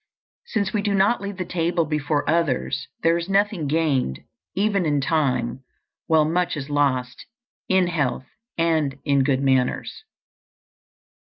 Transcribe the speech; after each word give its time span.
Since 0.47 0.73
we 0.73 0.81
do 0.81 0.95
not 0.95 1.21
leave 1.21 1.37
the 1.37 1.45
table 1.45 1.85
before 1.85 2.27
others, 2.27 2.87
there 3.03 3.19
is 3.19 3.29
nothing 3.29 3.67
gained, 3.67 4.21
even 4.55 4.83
in 4.83 4.99
time, 4.99 5.63
while 6.07 6.25
much 6.25 6.57
is 6.57 6.71
lost 6.71 7.27
in 7.69 7.85
health 7.85 8.25
and 8.57 8.97
in 9.05 9.23
good 9.23 9.41
manners. 9.41 10.03